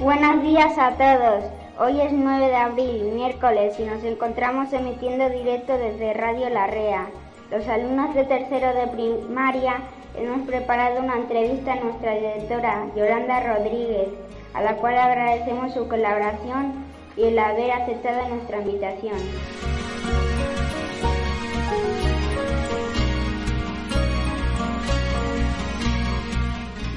[0.00, 1.44] Buenos días a todos.
[1.78, 7.06] Hoy es 9 de abril, miércoles, y nos encontramos emitiendo directo desde Radio Larrea.
[7.52, 9.76] Los alumnos de tercero de primaria
[10.18, 14.08] hemos preparado una entrevista a nuestra directora, Yolanda Rodríguez,
[14.52, 16.72] a la cual agradecemos su colaboración
[17.16, 19.18] y el haber aceptado nuestra invitación.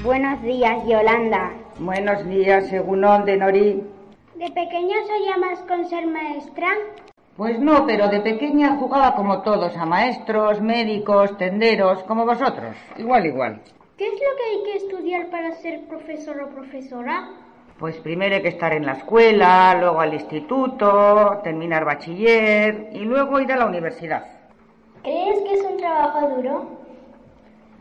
[0.02, 1.52] Buenos días, Yolanda.
[1.80, 3.84] Buenos días, según de Nori.
[4.34, 6.66] ¿De pequeña soñabas con ser maestra?
[7.36, 12.76] Pues no, pero de pequeña jugaba como todos, a maestros, médicos, tenderos, como vosotros.
[12.96, 13.60] Igual, igual.
[13.96, 17.30] ¿Qué es lo que hay que estudiar para ser profesor o profesora?
[17.78, 23.38] Pues primero hay que estar en la escuela, luego al instituto, terminar bachiller y luego
[23.38, 24.24] ir a la universidad.
[25.04, 26.77] ¿Crees que es un trabajo duro?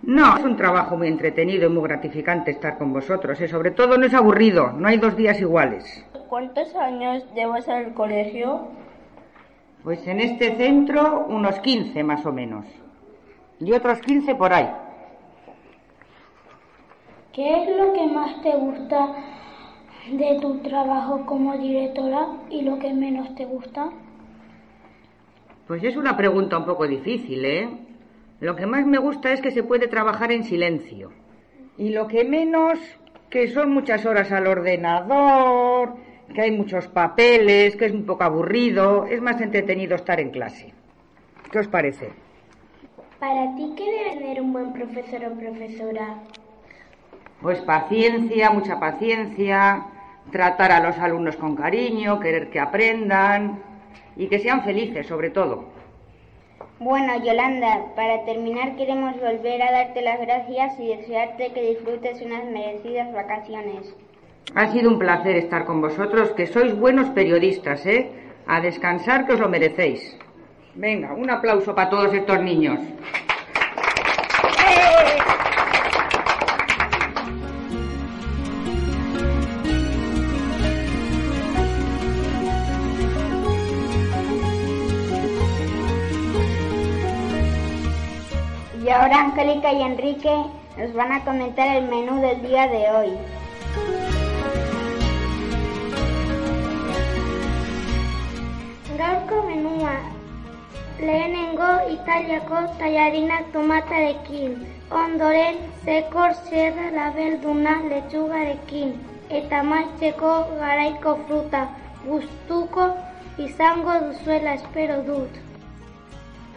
[0.08, 3.98] No, es un trabajo muy entretenido y muy gratificante estar con vosotros y sobre todo
[3.98, 6.06] no es aburrido, no hay dos días iguales.
[6.30, 8.70] ¿Cuántos años llevas al colegio?
[9.84, 12.66] Pues en este centro unos 15 más o menos
[13.60, 14.70] y otros 15 por ahí.
[17.34, 19.10] ¿Qué es lo que más te gusta
[20.10, 23.90] de tu trabajo como directora y lo que menos te gusta?
[25.68, 27.87] Pues es una pregunta un poco difícil, ¿eh?
[28.40, 31.12] Lo que más me gusta es que se puede trabajar en silencio.
[31.78, 32.80] Y lo que menos,
[33.30, 35.96] que son muchas horas al ordenador,
[36.34, 40.74] que hay muchos papeles, que es un poco aburrido, es más entretenido estar en clase.
[41.52, 42.12] ¿Qué os parece?
[43.20, 46.20] Para ti, ¿qué debe tener un buen profesor o profesora?
[47.42, 49.86] Pues paciencia, mucha paciencia,
[50.32, 53.60] tratar a los alumnos con cariño, querer que aprendan
[54.16, 55.77] y que sean felices sobre todo.
[56.80, 62.45] Bueno, Yolanda, para terminar queremos volver a darte las gracias y desearte que disfrutes unas
[62.45, 63.95] merecidas vacaciones.
[64.54, 68.11] Ha sido un placer estar con vosotros, que sois buenos periodistas, ¿eh?
[68.45, 70.16] A descansar que os lo merecéis.
[70.76, 72.80] Venga, un aplauso para todos estos niños.
[88.87, 90.33] Y ahora Angélica y Enrique
[90.77, 93.09] nos van a comentar el menú del día de hoy.
[98.98, 99.92] Gaurko menua
[101.02, 108.95] lehenengo italiako tailarinak tomatarekin, ondoren zekor zerra labelduna letxugarekin,
[109.30, 110.31] eta maitzeko
[110.61, 111.67] garaiko fruta
[112.05, 112.95] gustuko
[113.37, 115.47] izango duzuela espero dut.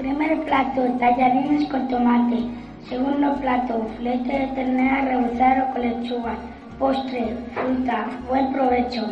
[0.01, 2.49] Primer plato, tallarines con tomate.
[2.89, 6.37] Segundo plato, filete de ternera rebozado con lechuga.
[6.79, 8.09] Postre, fruta.
[8.27, 9.03] Buen provecho.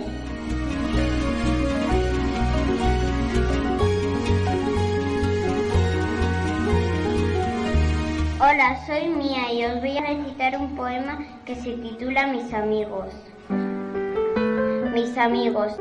[8.41, 13.13] Hola, soy Mía y os voy a recitar un poema que se titula Mis amigos.
[14.95, 15.79] Mis amigos.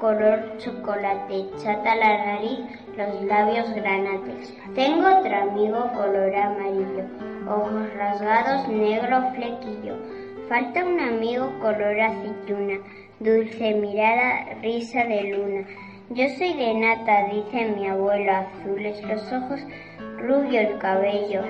[0.00, 2.60] Color chocolate, chata la nariz,
[2.96, 4.54] los labios granates.
[4.74, 7.04] Tengo otro amigo color amarillo,
[7.48, 9.96] ojos rasgados, negro flequillo.
[10.48, 12.78] Falta un amigo color aceituna,
[13.20, 15.66] dulce mirada, risa de luna.
[16.10, 19.60] Yo soy de nata, dice mi abuelo, azules los ojos,
[20.18, 21.42] rubio el cabello.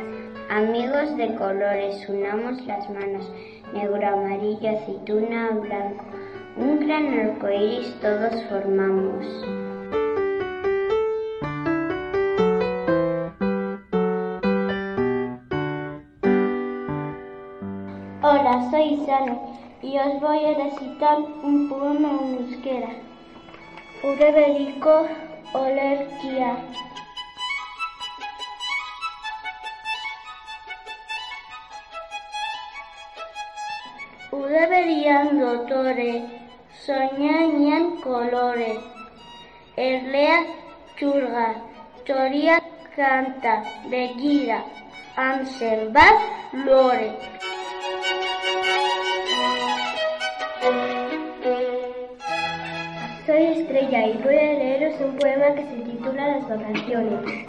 [0.50, 3.32] Amigos de colores, unamos las manos,
[3.72, 6.04] negro, amarillo, aceituna, blanco.
[6.56, 9.26] Un gran arco iris todos formamos.
[18.23, 22.90] Hola, soy Sano y os voy a recitar un poema en euskera.
[24.05, 25.08] Ureberiko
[25.55, 26.56] olerkia.
[34.31, 36.44] Udeberian dotore,
[36.86, 38.72] soñainian kolore,
[39.84, 40.48] erleak
[40.96, 41.46] txurga,
[42.04, 42.66] txoriak
[42.96, 43.54] kanta,
[43.92, 44.58] begira,
[45.16, 46.19] hansen bat
[46.66, 47.08] lore.
[53.26, 57.44] Soy Estrella y voy a leeros un poema que se titula Las vacaciones.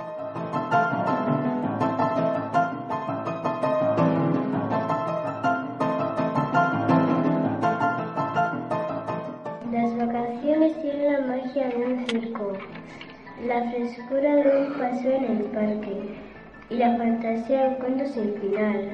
[13.56, 15.96] La frescura de un paseo en el parque,
[16.70, 18.90] y la fantasía un cuento sin final.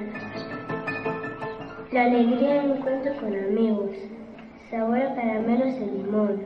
[1.91, 3.89] La alegría en un cuento con amigos,
[4.69, 6.41] sabor a caramelos de limón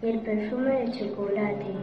[0.00, 1.74] y el perfume de chocolate.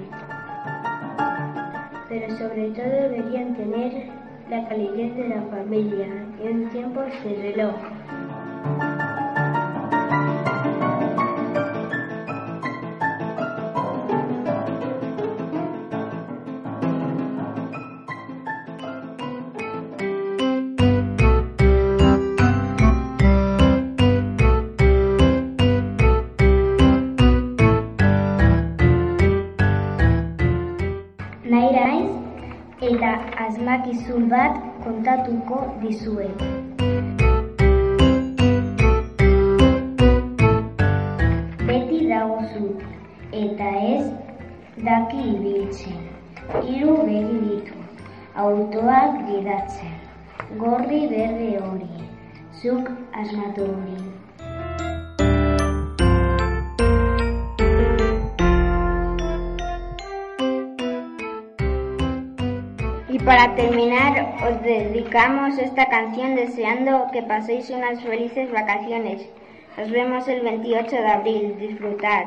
[2.07, 4.05] Pero sobre todo deberían tener
[4.49, 6.07] la calidez de la familia
[6.41, 7.75] y un tiempo sin reloj.
[32.97, 33.13] Eta
[33.45, 36.39] asmakizun bat kontatuko dizuet.
[41.67, 42.73] Beti dagozu
[43.43, 44.01] eta ez
[44.89, 46.01] daki ibiltzen.
[46.65, 47.77] Hiru begi ditu,
[48.33, 49.97] autoak gidatzen.
[50.57, 52.05] Gorri berde hori,
[52.63, 54.16] zuk asmatu hori.
[63.27, 69.27] Para terminar, os dedicamos esta canción deseando que paséis unas felices vacaciones.
[69.77, 71.55] Nos vemos el 28 de abril.
[71.59, 72.23] Disfrutad.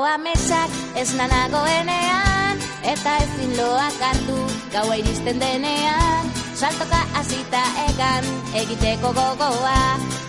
[0.00, 4.38] Ametsak ez nanagoenean Eta ezin loak hartu
[4.72, 6.30] gaua iristen denean.
[6.56, 8.26] Saltoka hasita egan
[8.62, 9.76] egiteko gogoa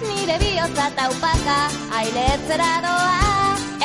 [0.04, 1.57] Nire bihotza taupaka
[2.00, 3.31] ailetzera doa.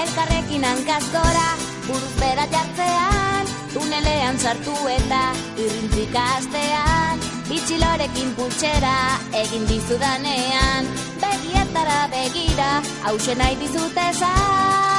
[0.03, 1.49] Elkarrekin hankazkora
[1.87, 5.23] buruz bera jartzean Tunelean sartu eta
[5.57, 7.27] irrintzika astean.
[7.49, 8.97] Itxilorekin pultsera
[9.45, 10.93] egin dizudanean
[11.23, 12.71] Begietara begira
[13.09, 14.98] hause nahi dizute esan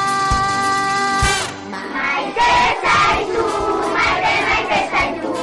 [1.99, 2.51] Maite
[2.83, 3.45] zaitu,
[3.95, 5.33] maite maite zaitu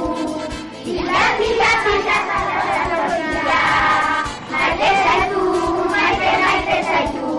[0.85, 2.19] Tira, tira, tira,
[3.17, 3.63] tira
[4.53, 5.43] Maite zaitu,
[5.95, 7.33] maite maite zaitu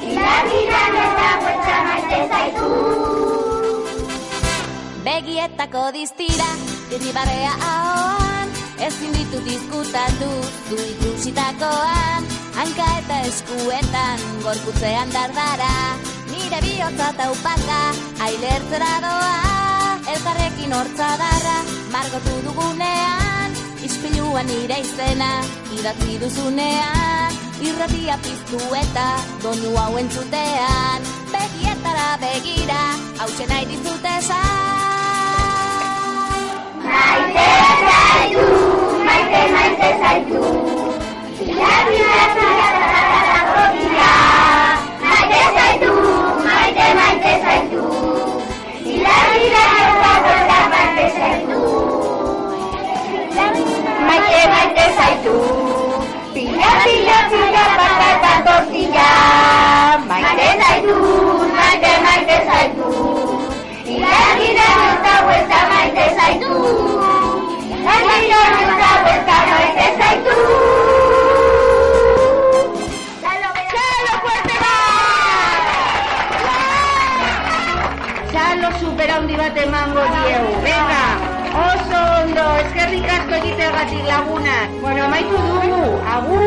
[0.00, 2.70] Tira, tira, neta buelta maite zaitu
[5.04, 6.50] Begietako diztira,
[6.94, 8.48] irribarea ahoan
[8.88, 10.32] Ezin ditut diskutatu,
[10.70, 15.76] du ikusitakoan Hanka eta eskuetan, gorputzean dardara
[16.52, 17.76] Nire bihotza taupaka,
[18.20, 19.36] ailertzera doa
[20.12, 21.54] Elkarrekin hortza darra,
[21.94, 23.56] margotu dugunean
[23.86, 25.30] Ispiluan nire izena,
[25.78, 27.32] idatzi duzunean
[27.64, 29.06] Irratia piztu eta
[29.40, 31.08] donu hau entzutean.
[31.32, 32.82] Begietara begira,
[33.22, 34.44] hause nahi dizute esan.
[36.84, 37.48] Maite
[37.88, 38.46] zaitu,
[39.08, 40.44] maite maite zaitu
[41.40, 42.01] Tira,
[78.82, 80.52] supera handi bat emango diegu.
[80.66, 81.04] Venga,
[81.66, 84.78] oso ondo, eskerrik asko egiteagatik lagunak.
[84.82, 85.84] Bueno, amaitu dugu,
[86.16, 86.41] agur!